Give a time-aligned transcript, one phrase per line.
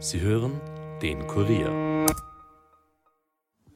[0.00, 0.60] Sie hören
[1.02, 2.06] den Kurier.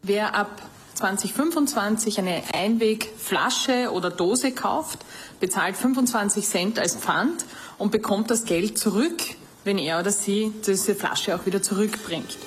[0.02, 0.62] Wer ab
[0.94, 5.00] 2025 eine Einwegflasche oder Dose kauft,
[5.40, 7.44] bezahlt 25 Cent als Pfand
[7.76, 9.20] und bekommt das Geld zurück,
[9.64, 12.38] wenn er oder sie diese Flasche auch wieder zurückbringt.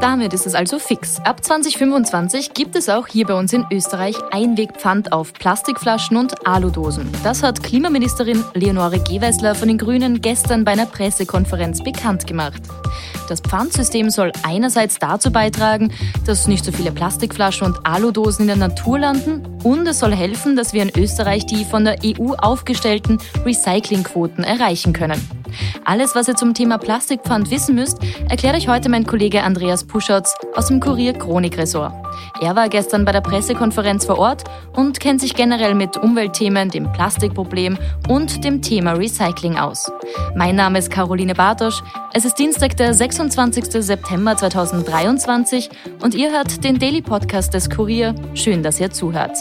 [0.00, 1.20] Damit ist es also fix.
[1.24, 7.10] Ab 2025 gibt es auch hier bei uns in Österreich Einwegpfand auf Plastikflaschen und Aludosen.
[7.24, 12.62] Das hat Klimaministerin Leonore Gewessler von den Grünen gestern bei einer Pressekonferenz bekannt gemacht.
[13.28, 15.92] Das Pfandsystem soll einerseits dazu beitragen,
[16.26, 20.56] dass nicht so viele Plastikflaschen und Aludosen in der Natur landen und es soll helfen,
[20.56, 25.20] dass wir in Österreich die von der EU aufgestellten Recyclingquoten erreichen können.
[25.84, 30.34] Alles, was ihr zum Thema Plastikpfand wissen müsst, erklärt euch heute mein Kollege Andreas Puschatz
[30.54, 31.92] aus dem Kurier Chronik Ressort.
[32.40, 36.90] Er war gestern bei der Pressekonferenz vor Ort und kennt sich generell mit Umweltthemen, dem
[36.92, 39.90] Plastikproblem und dem Thema Recycling aus.
[40.34, 41.82] Mein Name ist Caroline Bartosch.
[42.12, 43.82] Es ist Dienstag, der 26.
[43.82, 45.70] September 2023
[46.02, 48.14] und ihr hört den Daily Podcast des Kurier.
[48.34, 49.36] Schön, dass ihr zuhört.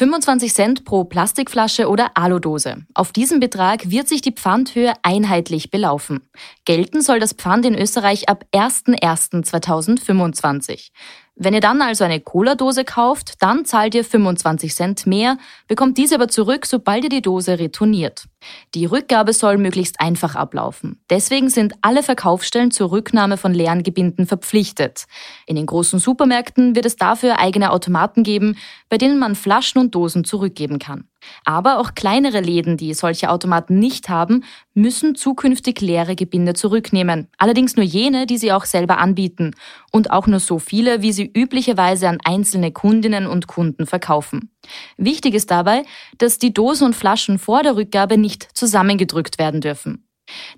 [0.00, 2.86] 25 Cent pro Plastikflasche oder Aludose.
[2.94, 6.22] Auf diesen Betrag wird sich die Pfandhöhe einheitlich belaufen.
[6.64, 10.88] Gelten soll das Pfand in Österreich ab 01.01.2025.
[11.34, 15.36] Wenn ihr dann also eine Cola-Dose kauft, dann zahlt ihr 25 Cent mehr,
[15.68, 18.24] bekommt diese aber zurück, sobald ihr die Dose retourniert.
[18.74, 21.00] Die Rückgabe soll möglichst einfach ablaufen.
[21.10, 25.06] Deswegen sind alle Verkaufsstellen zur Rücknahme von leeren Gebinden verpflichtet.
[25.46, 28.56] In den großen Supermärkten wird es dafür eigene Automaten geben,
[28.88, 31.04] bei denen man Flaschen und Dosen zurückgeben kann.
[31.44, 37.28] Aber auch kleinere Läden, die solche Automaten nicht haben, müssen zukünftig leere Gebinde zurücknehmen.
[37.38, 39.54] Allerdings nur jene, die sie auch selber anbieten.
[39.92, 44.50] Und auch nur so viele, wie sie üblicherweise an einzelne Kundinnen und Kunden verkaufen.
[44.96, 45.84] Wichtig ist dabei,
[46.18, 50.06] dass die Dosen und Flaschen vor der Rückgabe nicht zusammengedrückt werden dürfen.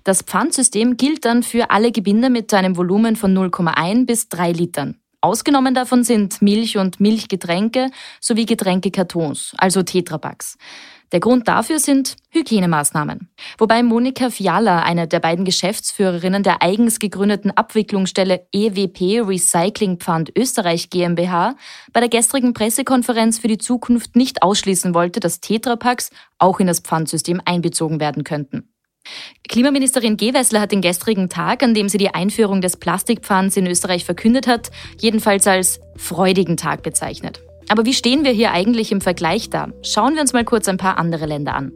[0.03, 4.99] Das Pfandsystem gilt dann für alle Gebinde mit einem Volumen von 0,1 bis 3 Litern.
[5.21, 10.57] Ausgenommen davon sind Milch und Milchgetränke sowie Getränkekartons, also Tetrapacks.
[11.13, 13.29] Der Grund dafür sind Hygienemaßnahmen.
[13.59, 20.89] Wobei Monika Fiala, eine der beiden Geschäftsführerinnen der eigens gegründeten Abwicklungsstelle EWP Recycling Pfand Österreich
[20.89, 21.55] GmbH,
[21.93, 26.09] bei der gestrigen Pressekonferenz für die Zukunft nicht ausschließen wollte, dass Tetrapacks
[26.39, 28.73] auch in das Pfandsystem einbezogen werden könnten.
[29.47, 34.03] Klimaministerin Gewessler hat den gestrigen Tag, an dem sie die Einführung des Plastikpfands in Österreich
[34.03, 37.43] verkündet hat, jedenfalls als freudigen Tag bezeichnet.
[37.69, 39.69] Aber wie stehen wir hier eigentlich im Vergleich da?
[39.81, 41.71] Schauen wir uns mal kurz ein paar andere Länder an.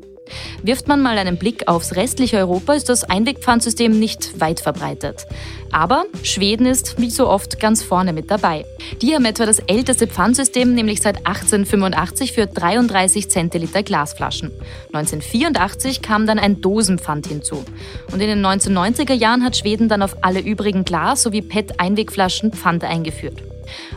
[0.63, 5.25] Wirft man mal einen Blick aufs restliche Europa, ist das Einwegpfandsystem nicht weit verbreitet.
[5.71, 8.65] Aber Schweden ist wie so oft ganz vorne mit dabei.
[9.01, 14.51] Die haben etwa das älteste Pfandsystem, nämlich seit 1885 für 33 Zentiliter Glasflaschen.
[14.93, 17.65] 1984 kam dann ein Dosenpfand hinzu.
[18.11, 22.83] Und in den 1990er Jahren hat Schweden dann auf alle übrigen Glas- sowie PET-Einwegflaschen Pfand
[22.83, 23.41] eingeführt.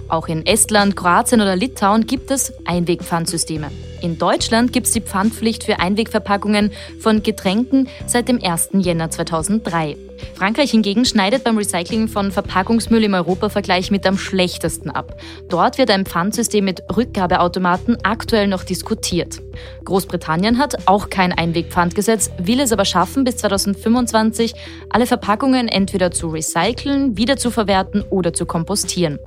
[0.09, 3.71] Auch in Estland, Kroatien oder Litauen gibt es Einwegpfandsysteme.
[4.03, 8.71] In Deutschland gibt es die Pfandpflicht für Einwegverpackungen von Getränken seit dem 1.
[8.75, 9.97] Jänner 2003.
[10.35, 15.21] Frankreich hingegen schneidet beim Recycling von Verpackungsmüll im Europavergleich mit am schlechtesten ab.
[15.49, 19.41] Dort wird ein Pfandsystem mit Rückgabeautomaten aktuell noch diskutiert.
[19.85, 24.55] Großbritannien hat auch kein Einwegpfandgesetz, will es aber schaffen, bis 2025
[24.89, 29.19] alle Verpackungen entweder zu recyceln, wiederzuverwerten oder zu kompostieren.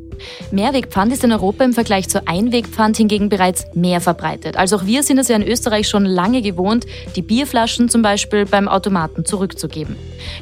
[0.52, 4.58] Mehrwegpfand ist in Europa im Vergleich zu Einwegpfand hingegen bereits mehr verbreitet.
[4.58, 6.86] Also auch wir sind es ja in Österreich schon lange gewohnt,
[7.16, 9.96] die Bierflaschen zum Beispiel beim Automaten zurückzugeben.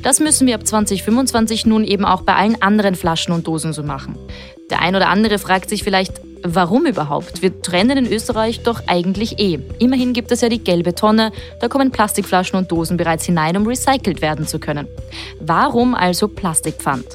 [0.04, 3.84] Das müssen wir ab 2025 nun eben auch bei allen anderen Flaschen und Dosen so
[3.84, 4.18] machen.
[4.70, 7.44] Der ein oder andere fragt sich vielleicht, Warum überhaupt?
[7.44, 9.60] Wir trennen in Österreich doch eigentlich eh.
[9.78, 13.68] Immerhin gibt es ja die gelbe Tonne, da kommen Plastikflaschen und Dosen bereits hinein, um
[13.68, 14.88] recycelt werden zu können.
[15.40, 17.06] Warum also Plastikpfand?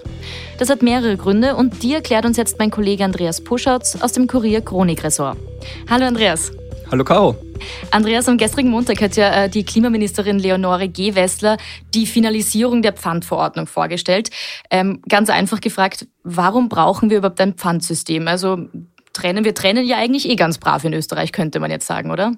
[0.59, 4.28] Das hat mehrere Gründe und die erklärt uns jetzt mein Kollege Andreas Puschatz aus dem
[4.28, 5.36] Kurier Chronik Ressort.
[5.91, 6.53] Hallo Andreas.
[6.92, 7.34] Hallo Caro.
[7.91, 11.56] Andreas, am gestrigen Montag hat ja äh, die Klimaministerin Leonore Gewessler
[11.94, 14.30] die Finalisierung der Pfandverordnung vorgestellt.
[14.71, 18.28] Ähm, ganz einfach gefragt, warum brauchen wir überhaupt ein Pfandsystem?
[18.28, 18.68] Also
[19.16, 22.33] trennen, wir trennen ja eigentlich eh ganz brav in Österreich, könnte man jetzt sagen, oder?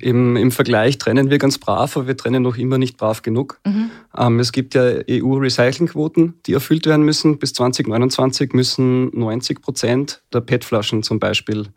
[0.00, 3.60] Im, Im Vergleich trennen wir ganz brav, aber wir trennen noch immer nicht brav genug.
[3.64, 3.90] Mhm.
[4.16, 7.38] Ähm, es gibt ja EU-Recyclingquoten, die erfüllt werden müssen.
[7.38, 11.68] Bis 2029 müssen 90 Prozent der PET-Flaschen zum Beispiel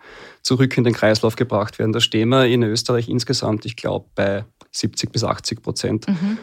[0.41, 1.91] zurück in den Kreislauf gebracht werden.
[1.91, 6.07] Da stehen wir in Österreich insgesamt, ich glaube, bei 70 bis 80 Prozent.
[6.07, 6.39] Mhm.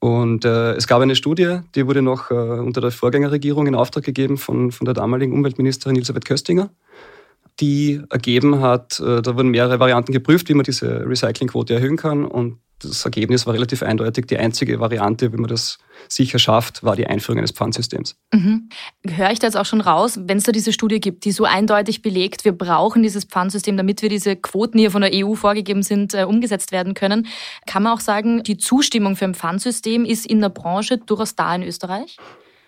[0.00, 4.04] Und äh, es gab eine Studie, die wurde noch äh, unter der Vorgängerregierung in Auftrag
[4.04, 6.70] gegeben von, von der damaligen Umweltministerin Elisabeth Köstinger
[7.60, 12.24] die ergeben hat, äh, da wurden mehrere Varianten geprüft, wie man diese Recyclingquote erhöhen kann.
[12.24, 14.26] Und das Ergebnis war relativ eindeutig.
[14.26, 18.16] Die einzige Variante, wie man das sicher schafft, war die Einführung eines Pfandsystems.
[18.32, 18.68] Mhm.
[19.06, 21.44] Höre ich da jetzt auch schon raus, wenn es da diese Studie gibt, die so
[21.44, 25.34] eindeutig belegt, wir brauchen dieses Pfandsystem, damit wir diese Quoten, die hier von der EU
[25.34, 27.26] vorgegeben sind, äh, umgesetzt werden können,
[27.66, 31.54] kann man auch sagen, die Zustimmung für ein Pfandsystem ist in der Branche durchaus da
[31.54, 32.18] in Österreich?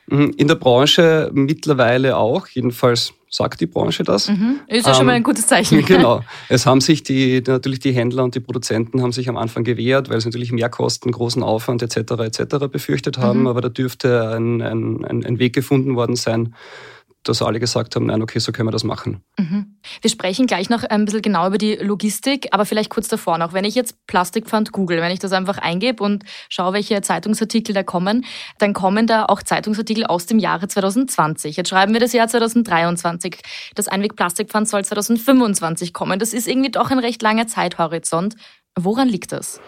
[0.06, 0.32] Mhm.
[0.38, 4.28] In der Branche mittlerweile auch, jedenfalls sagt die Branche das.
[4.28, 4.60] Mhm.
[4.66, 5.78] Ist ja ähm, schon mal ein gutes Zeichen.
[5.88, 6.22] Genau.
[6.48, 10.10] Es haben sich die, natürlich die Händler und die Produzenten haben sich am Anfang gewehrt,
[10.10, 12.12] weil sie natürlich Mehrkosten, großen Aufwand etc.
[12.20, 12.66] etc.
[12.70, 13.40] befürchtet haben.
[13.40, 13.46] Mhm.
[13.46, 16.54] Aber da dürfte ein, ein, ein Weg gefunden worden sein,
[17.28, 19.22] dass alle gesagt haben, nein, okay, so können wir das machen.
[19.38, 19.78] Mhm.
[20.00, 23.52] Wir sprechen gleich noch ein bisschen genau über die Logistik, aber vielleicht kurz davor noch.
[23.52, 27.82] Wenn ich jetzt Plastikpfand google, wenn ich das einfach eingebe und schaue, welche Zeitungsartikel da
[27.82, 28.24] kommen,
[28.58, 31.56] dann kommen da auch Zeitungsartikel aus dem Jahre 2020.
[31.56, 33.38] Jetzt schreiben wir das Jahr 2023.
[33.74, 36.18] Das Einweg-Plastikpfand soll 2025 kommen.
[36.18, 38.36] Das ist irgendwie doch ein recht langer Zeithorizont.
[38.76, 39.60] Woran liegt das?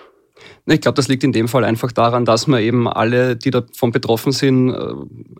[0.66, 3.92] Ich glaube, das liegt in dem Fall einfach daran, dass man eben alle, die davon
[3.92, 4.92] betroffen sind, äh,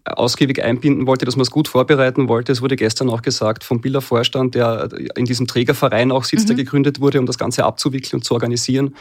[0.05, 2.52] ausgiebig einbinden wollte, dass man es gut vorbereiten wollte.
[2.52, 6.56] Es wurde gestern auch gesagt vom Biller Vorstand, der in diesem Trägerverein auch sitzt, mhm.
[6.56, 8.94] der gegründet wurde, um das Ganze abzuwickeln und zu organisieren.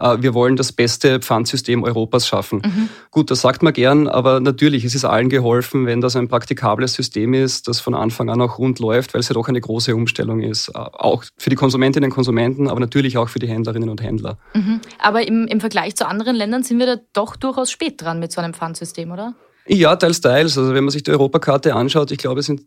[0.00, 2.62] Äh, wir wollen das beste Pfandsystem Europas schaffen.
[2.64, 2.88] Mhm.
[3.10, 6.94] Gut, das sagt man gern, aber natürlich, es ist allen geholfen, wenn das ein praktikables
[6.94, 9.94] System ist, das von Anfang an auch rund läuft, weil es ja doch eine große
[9.94, 10.68] Umstellung ist.
[10.68, 14.38] Äh, auch für die Konsumentinnen und Konsumenten, aber natürlich auch für die Händlerinnen und Händler.
[14.54, 14.80] Mhm.
[14.98, 18.32] Aber im, im Vergleich zu anderen Ländern sind wir da doch durchaus spät dran mit
[18.32, 19.34] so einem Pfandsystem, oder?
[19.68, 20.56] Ja, teils, teils.
[20.56, 22.62] Also wenn man sich die Europakarte anschaut, ich glaube, es sind,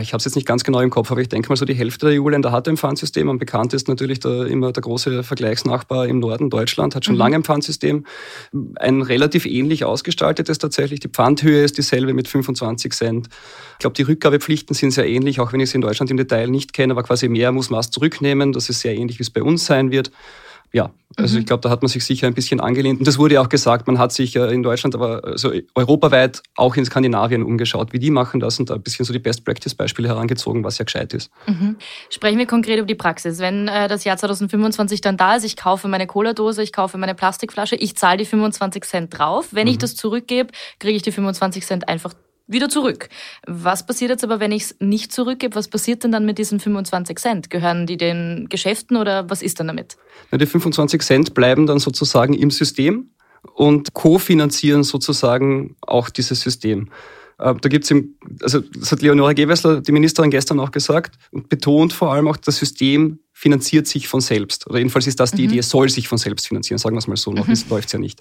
[0.00, 1.74] ich habe es jetzt nicht ganz genau im Kopf, aber ich denke mal so die
[1.74, 3.28] Hälfte der EU-Länder hat ein Pfandsystem.
[3.28, 7.20] Am bekanntesten natürlich der, immer der große Vergleichsnachbar im Norden, Deutschland, hat schon mhm.
[7.20, 8.04] lange ein Pfandsystem.
[8.76, 10.98] Ein relativ ähnlich ausgestaltetes tatsächlich.
[10.98, 13.28] Die Pfandhöhe ist dieselbe mit 25 Cent.
[13.74, 16.48] Ich glaube, die Rückgabepflichten sind sehr ähnlich, auch wenn ich sie in Deutschland im Detail
[16.48, 18.52] nicht kenne, aber quasi mehr muss man es zurücknehmen.
[18.52, 20.10] Das ist sehr ähnlich, wie es bei uns sein wird
[20.72, 21.40] ja, also mhm.
[21.40, 23.00] ich glaube, da hat man sich sicher ein bisschen angelehnt.
[23.00, 26.76] Und das wurde ja auch gesagt, man hat sich in Deutschland, aber also europaweit auch
[26.76, 30.62] in Skandinavien umgeschaut, wie die machen das und da ein bisschen so die Best-Practice-Beispiele herangezogen,
[30.62, 31.30] was ja gescheit ist.
[31.46, 31.76] Mhm.
[32.10, 33.40] Sprechen wir konkret über die Praxis.
[33.40, 37.16] Wenn äh, das Jahr 2025 dann da ist, ich kaufe meine Cola-Dose, ich kaufe meine
[37.16, 39.48] Plastikflasche, ich zahle die 25 Cent drauf.
[39.50, 39.72] Wenn mhm.
[39.72, 42.14] ich das zurückgebe, kriege ich die 25 Cent einfach
[42.50, 43.08] wieder zurück.
[43.46, 45.54] Was passiert jetzt aber, wenn ich es nicht zurückgebe?
[45.54, 47.50] Was passiert denn dann mit diesen 25 Cent?
[47.50, 49.96] Gehören die den Geschäften oder was ist dann damit?
[50.30, 53.10] Na, die 25 Cent bleiben dann sozusagen im System
[53.54, 56.90] und kofinanzieren sozusagen auch dieses System.
[57.38, 61.48] Äh, da gibt's im, also das hat Leonora Gewessler, die Ministerin, gestern auch gesagt und
[61.48, 64.66] betont vor allem auch, das System finanziert sich von selbst.
[64.66, 65.48] Oder jedenfalls ist das die mhm.
[65.48, 67.54] Idee, es soll sich von selbst finanzieren, sagen wir es mal so, noch mhm.
[67.70, 68.20] läuft's ja nicht.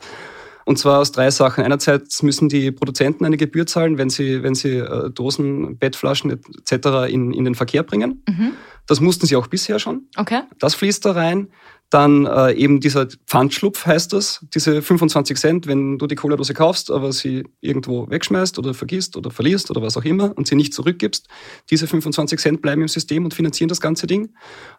[0.69, 1.63] Und zwar aus drei Sachen.
[1.63, 7.11] Einerseits müssen die Produzenten eine Gebühr zahlen, wenn sie, wenn sie äh, Dosen, Bettflaschen etc.
[7.11, 8.21] In, in den Verkehr bringen.
[8.29, 8.51] Mhm.
[8.85, 10.03] Das mussten sie auch bisher schon.
[10.15, 10.41] Okay.
[10.59, 11.47] Das fließt da rein.
[11.89, 16.91] Dann äh, eben dieser Pfandschlupf heißt das, diese 25 Cent, wenn du die Cola-Dose kaufst,
[16.91, 20.73] aber sie irgendwo wegschmeißt oder vergisst oder verlierst oder was auch immer und sie nicht
[20.73, 21.27] zurückgibst.
[21.71, 24.29] Diese 25 Cent bleiben im System und finanzieren das ganze Ding.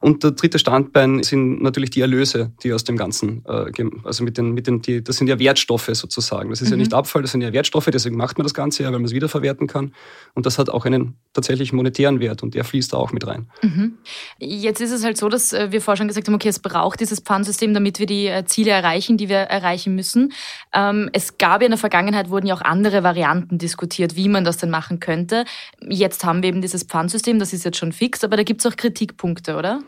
[0.01, 3.73] Und der dritte Standbein sind natürlich die Erlöse, die aus dem Ganzen, äh,
[4.05, 6.51] also mit den, mit den, die, das sind ja Wertstoffe sozusagen.
[6.51, 6.75] Das ist mhm.
[6.75, 9.07] ja nicht Abfall, das sind ja Wertstoffe, deswegen macht man das Ganze ja, weil man
[9.07, 9.93] es wiederverwerten kann.
[10.35, 13.51] Und das hat auch einen tatsächlich monetären Wert und der fließt da auch mit rein.
[13.62, 13.99] Mhm.
[14.39, 17.00] Jetzt ist es halt so, dass äh, wir vorher schon gesagt haben, okay, es braucht
[17.00, 20.32] dieses Pfandsystem, damit wir die äh, Ziele erreichen, die wir erreichen müssen.
[20.73, 24.45] Ähm, es gab ja in der Vergangenheit, wurden ja auch andere Varianten diskutiert, wie man
[24.45, 25.45] das denn machen könnte.
[25.88, 28.66] Jetzt haben wir eben dieses Pfandsystem, das ist jetzt schon fix, aber da gibt es
[28.71, 29.80] auch Kritikpunkte, oder?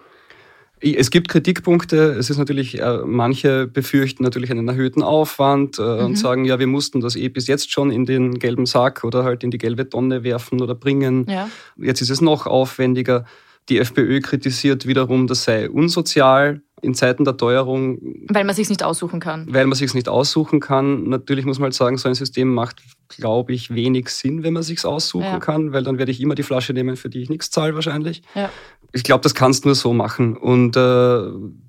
[0.83, 2.17] Es gibt Kritikpunkte.
[2.19, 6.07] Es ist natürlich, äh, manche befürchten natürlich einen erhöhten Aufwand äh, mhm.
[6.07, 9.23] und sagen, ja, wir mussten das eh bis jetzt schon in den gelben Sack oder
[9.23, 11.27] halt in die gelbe Tonne werfen oder bringen.
[11.29, 11.49] Ja.
[11.77, 13.25] Jetzt ist es noch aufwendiger.
[13.69, 17.99] Die FPÖ kritisiert wiederum, das sei unsozial in Zeiten der Teuerung.
[18.29, 19.47] Weil man sich nicht aussuchen kann.
[19.49, 21.09] Weil man sich nicht aussuchen kann.
[21.09, 24.65] Natürlich muss man halt sagen, so ein System macht, glaube ich, wenig Sinn, wenn man
[24.65, 25.39] sich aussuchen ja.
[25.39, 28.23] kann, weil dann werde ich immer die Flasche nehmen, für die ich nichts zahle wahrscheinlich.
[28.35, 28.51] Ja.
[28.93, 30.37] Ich glaube, das kannst du nur so machen.
[30.37, 31.23] Und äh,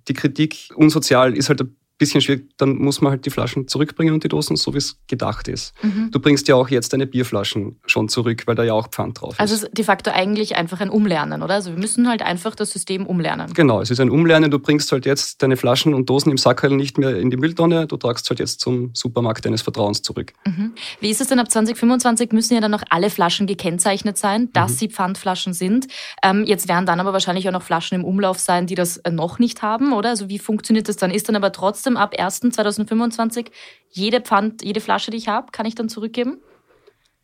[0.07, 4.13] die Kritik unsozial ist halt ein bisschen schwierig, dann muss man halt die Flaschen zurückbringen
[4.13, 5.73] und die Dosen, so wie es gedacht ist.
[5.81, 6.09] Mhm.
[6.11, 9.33] Du bringst ja auch jetzt deine Bierflaschen schon zurück, weil da ja auch Pfand drauf
[9.33, 9.39] ist.
[9.39, 11.55] Also es ist de facto eigentlich einfach ein Umlernen, oder?
[11.55, 13.53] Also wir müssen halt einfach das System umlernen.
[13.53, 14.51] Genau, es ist ein Umlernen.
[14.51, 17.87] Du bringst halt jetzt deine Flaschen und Dosen im Sackerl nicht mehr in die Mülltonne,
[17.87, 20.33] du tragst halt jetzt zum Supermarkt deines Vertrauens zurück.
[20.45, 20.73] Mhm.
[20.99, 24.73] Wie ist es denn ab 2025 müssen ja dann noch alle Flaschen gekennzeichnet sein, dass
[24.73, 24.75] mhm.
[24.75, 25.87] sie Pfandflaschen sind.
[26.23, 29.11] Ähm, jetzt werden dann aber wahrscheinlich auch noch Flaschen im Umlauf sein, die das äh,
[29.11, 30.09] noch nicht haben, oder?
[30.09, 31.11] Also wie funktioniert das dann?
[31.11, 33.47] Ist dann aber trotzdem trotzdem ab 1.2025
[33.89, 36.37] jede Pfand, jede Flasche, die ich habe, kann ich dann zurückgeben?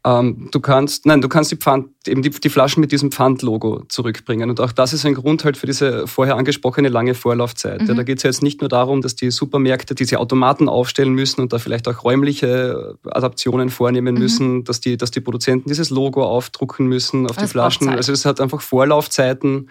[0.05, 3.83] Ähm, du kannst, nein, du kannst die Pfand, eben die, die Flaschen mit diesem Pfandlogo
[3.89, 4.49] zurückbringen.
[4.49, 7.81] Und auch das ist ein Grund halt für diese vorher angesprochene lange Vorlaufzeit.
[7.81, 7.87] Mhm.
[7.87, 11.13] Ja, da geht es ja jetzt nicht nur darum, dass die Supermärkte diese Automaten aufstellen
[11.13, 14.21] müssen und da vielleicht auch räumliche Adaptionen vornehmen mhm.
[14.21, 17.89] müssen, dass die, dass die Produzenten dieses Logo aufdrucken müssen auf das die Flaschen.
[17.89, 19.69] Also es hat einfach Vorlaufzeiten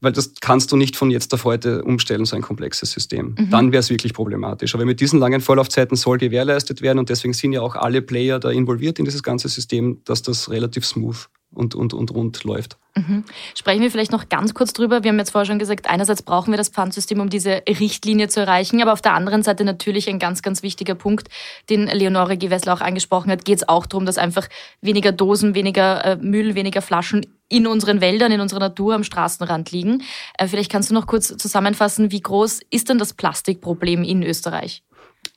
[0.00, 3.34] weil das kannst du nicht von jetzt auf heute umstellen, so ein komplexes System.
[3.38, 3.50] Mhm.
[3.50, 4.74] Dann wäre es wirklich problematisch.
[4.74, 8.38] Aber mit diesen langen Vorlaufzeiten soll gewährleistet werden und deswegen sind ja auch alle Player
[8.38, 12.76] da involviert in dieses ganze System, dass das relativ smooth und, und, und rund läuft.
[12.96, 13.24] Mhm.
[13.56, 15.02] Sprechen wir vielleicht noch ganz kurz drüber.
[15.04, 18.40] Wir haben jetzt vorher schon gesagt, einerseits brauchen wir das Pfandsystem, um diese Richtlinie zu
[18.40, 21.28] erreichen, aber auf der anderen Seite natürlich ein ganz, ganz wichtiger Punkt,
[21.68, 24.48] den Leonore Gewessler auch angesprochen hat, geht es auch darum, dass einfach
[24.80, 29.70] weniger Dosen, weniger äh, Müll, weniger Flaschen in unseren Wäldern, in unserer Natur am Straßenrand
[29.72, 30.02] liegen.
[30.38, 34.82] Äh, vielleicht kannst du noch kurz zusammenfassen, wie groß ist denn das Plastikproblem in Österreich?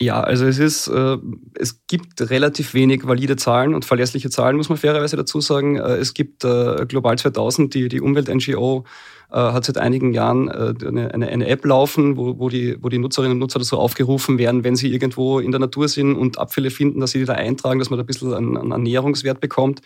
[0.04, 1.18] Ja, also es ist, äh,
[1.56, 5.78] es gibt relativ wenig valide Zahlen und verlässliche Zahlen, muss man fairerweise dazu sagen.
[5.78, 8.84] Äh, es gibt äh, Global 2000, die, die Umwelt-NGO,
[9.32, 12.90] äh, hat seit einigen Jahren äh, eine, eine, eine, App laufen, wo, wo, die, wo
[12.90, 16.38] die Nutzerinnen und Nutzer dazu aufgerufen werden, wenn sie irgendwo in der Natur sind und
[16.38, 19.40] Abfälle finden, dass sie die da eintragen, dass man da ein bisschen einen, einen Ernährungswert
[19.40, 19.82] bekommt.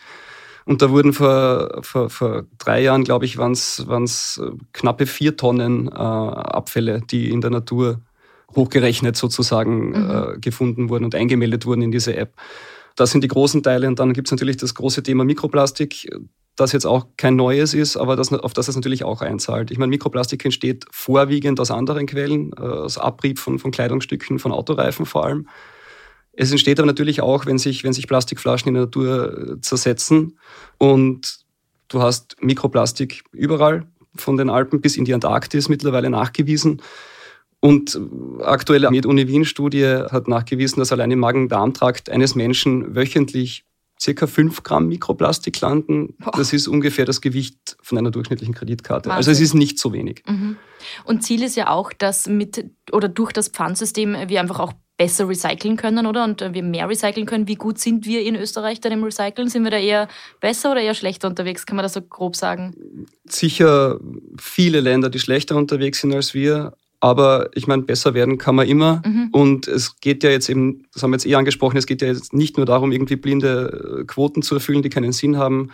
[0.65, 5.37] Und da wurden vor, vor, vor drei Jahren, glaube ich, waren es äh, knappe vier
[5.37, 8.01] Tonnen äh, Abfälle, die in der Natur
[8.55, 10.09] hochgerechnet sozusagen mhm.
[10.35, 12.33] äh, gefunden wurden und eingemeldet wurden in diese App.
[12.95, 13.87] Das sind die großen Teile.
[13.87, 16.09] Und dann gibt es natürlich das große Thema Mikroplastik,
[16.55, 19.69] das jetzt auch kein neues ist, aber das, auf das es natürlich auch einzahlt.
[19.69, 24.51] Ich meine, Mikroplastik entsteht vorwiegend aus anderen Quellen, äh, aus Abrieb von, von Kleidungsstücken, von
[24.51, 25.47] Autoreifen vor allem.
[26.33, 30.39] Es entsteht aber natürlich auch, wenn sich, wenn sich Plastikflaschen in der Natur äh, zersetzen
[30.77, 31.39] und
[31.87, 36.81] du hast Mikroplastik überall, von den Alpen bis in die Antarktis mittlerweile nachgewiesen.
[37.59, 37.99] Und
[38.41, 43.65] aktuelle Med-Uni Wien-Studie hat nachgewiesen, dass allein im Magen-Darm-Trakt eines Menschen wöchentlich
[43.99, 46.15] circa 5 Gramm Mikroplastik landen.
[46.19, 46.31] Boah.
[46.37, 49.09] Das ist ungefähr das Gewicht von einer durchschnittlichen Kreditkarte.
[49.09, 49.17] Wahnsinn.
[49.17, 50.23] Also es ist nicht so wenig.
[50.27, 50.57] Mhm.
[51.03, 55.27] Und Ziel ist ja auch, dass mit oder durch das Pfandsystem wir einfach auch besser
[55.27, 56.23] recyceln können, oder?
[56.23, 57.47] Und wir mehr recyceln können.
[57.47, 59.47] Wie gut sind wir in Österreich dann im Recyceln?
[59.47, 60.07] Sind wir da eher
[60.41, 61.65] besser oder eher schlechter unterwegs?
[61.65, 63.07] Kann man das so grob sagen?
[63.25, 63.99] Sicher
[64.39, 66.73] viele Länder, die schlechter unterwegs sind als wir.
[66.99, 69.01] Aber ich meine, besser werden kann man immer.
[69.05, 69.29] Mhm.
[69.31, 72.07] Und es geht ja jetzt eben, das haben wir jetzt eh angesprochen, es geht ja
[72.07, 75.69] jetzt nicht nur darum, irgendwie blinde äh, Quoten zu erfüllen, die keinen Sinn haben.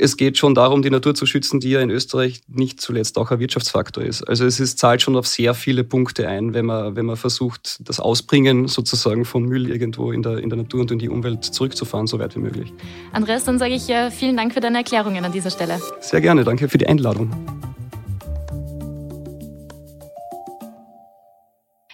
[0.00, 3.30] Es geht schon darum, die Natur zu schützen, die ja in Österreich nicht zuletzt auch
[3.30, 4.22] ein Wirtschaftsfaktor ist.
[4.22, 7.80] Also es ist, zahlt schon auf sehr viele Punkte ein, wenn man, wenn man versucht,
[7.86, 11.44] das Ausbringen sozusagen von Müll irgendwo in der, in der Natur und in die Umwelt
[11.44, 12.72] zurückzufahren, so weit wie möglich.
[13.12, 15.80] Andreas, dann sage ich äh, vielen Dank für deine Erklärungen an dieser Stelle.
[16.00, 17.57] Sehr gerne, danke für die Einladung.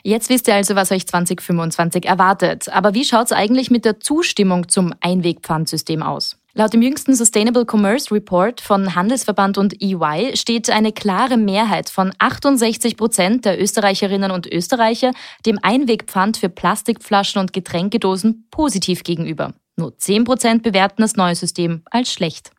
[0.07, 2.69] Jetzt wisst ihr also, was euch 2025 erwartet.
[2.69, 6.37] Aber wie schaut es eigentlich mit der Zustimmung zum Einwegpfandsystem aus?
[6.53, 12.13] Laut dem jüngsten Sustainable Commerce Report von Handelsverband und EY steht eine klare Mehrheit von
[12.19, 15.11] 68 Prozent der Österreicherinnen und Österreicher
[15.47, 19.55] dem Einwegpfand für Plastikflaschen und Getränkedosen positiv gegenüber.
[19.77, 22.53] Nur 10 Prozent bewerten das neue System als schlecht.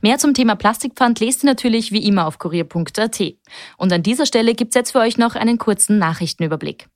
[0.00, 3.22] Mehr zum Thema Plastikpfand lest ihr natürlich wie immer auf kurier.at.
[3.76, 6.88] Und an dieser Stelle gibt's jetzt für euch noch einen kurzen Nachrichtenüberblick.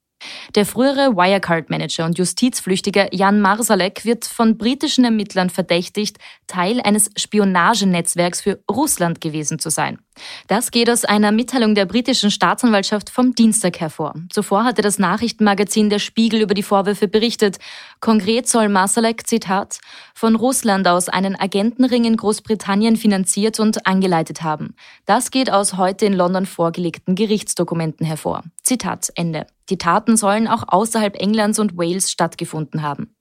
[0.55, 8.41] Der frühere Wirecard-Manager und Justizflüchtiger Jan Marsalek wird von britischen Ermittlern verdächtigt, Teil eines Spionagenetzwerks
[8.41, 9.99] für Russland gewesen zu sein.
[10.47, 14.15] Das geht aus einer Mitteilung der britischen Staatsanwaltschaft vom Dienstag hervor.
[14.31, 17.59] Zuvor hatte das Nachrichtenmagazin Der Spiegel über die Vorwürfe berichtet.
[18.01, 19.81] Konkret soll Marsalek, Zitat,
[20.15, 24.75] von Russland aus einen Agentenring in Großbritannien finanziert und angeleitet haben.
[25.07, 28.43] Das geht aus heute in London vorgelegten Gerichtsdokumenten hervor.
[28.63, 29.47] Zitat Ende.
[29.71, 33.15] Die Taten sollen auch außerhalb Englands und Wales stattgefunden haben.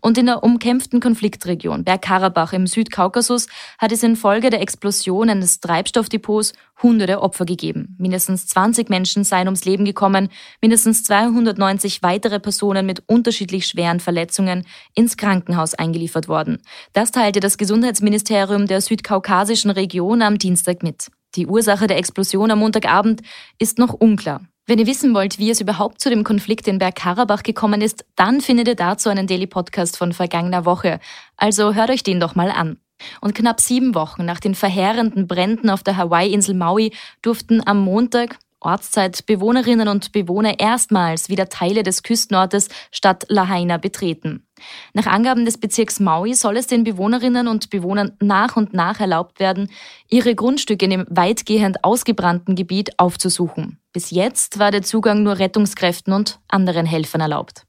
[0.00, 3.48] Und in der umkämpften Konfliktregion Bergkarabach im Südkaukasus
[3.78, 6.52] hat es infolge der Explosion eines Treibstoffdepots
[6.82, 7.96] hunderte Opfer gegeben.
[7.98, 10.28] Mindestens 20 Menschen seien ums Leben gekommen,
[10.62, 16.62] mindestens 290 weitere Personen mit unterschiedlich schweren Verletzungen ins Krankenhaus eingeliefert worden.
[16.92, 21.08] Das teilte das Gesundheitsministerium der südkaukasischen Region am Dienstag mit.
[21.36, 23.22] Die Ursache der Explosion am Montagabend
[23.58, 24.40] ist noch unklar.
[24.70, 28.40] Wenn ihr wissen wollt, wie es überhaupt zu dem Konflikt in Bergkarabach gekommen ist, dann
[28.40, 31.00] findet ihr dazu einen Daily Podcast von vergangener Woche.
[31.36, 32.78] Also hört euch den doch mal an.
[33.20, 38.38] Und knapp sieben Wochen nach den verheerenden Bränden auf der Hawaii-Insel Maui durften am Montag,
[38.60, 44.46] Ortszeit, Bewohnerinnen und Bewohner erstmals wieder Teile des Küstenortes Stadt Lahaina betreten.
[44.92, 49.40] Nach Angaben des Bezirks Maui soll es den Bewohnerinnen und Bewohnern nach und nach erlaubt
[49.40, 49.70] werden,
[50.08, 53.78] ihre Grundstücke in dem weitgehend ausgebrannten Gebiet aufzusuchen.
[53.92, 57.66] Bis jetzt war der Zugang nur Rettungskräften und anderen Helfern erlaubt.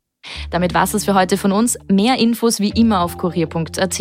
[0.50, 1.78] Damit war es für heute von uns.
[1.88, 4.00] Mehr Infos wie immer auf kurier.at.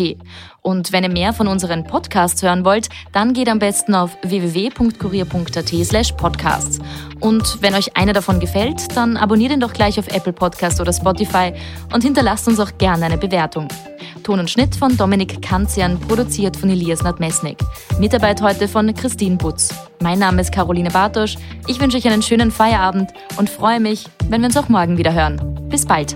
[0.61, 5.69] Und wenn ihr mehr von unseren Podcasts hören wollt, dann geht am besten auf www.kurier.at
[5.85, 6.79] slash podcasts.
[7.19, 10.93] Und wenn euch einer davon gefällt, dann abonniert ihn doch gleich auf Apple Podcast oder
[10.93, 11.53] Spotify
[11.93, 13.67] und hinterlasst uns auch gerne eine Bewertung.
[14.23, 17.57] Ton und Schnitt von Dominik Kanzian, produziert von Elias Nadmesnik.
[17.99, 19.73] Mitarbeit heute von Christine Butz.
[20.01, 21.37] Mein Name ist Caroline Bartosch.
[21.67, 25.13] Ich wünsche euch einen schönen Feierabend und freue mich, wenn wir uns auch morgen wieder
[25.13, 25.39] hören.
[25.69, 26.15] Bis bald.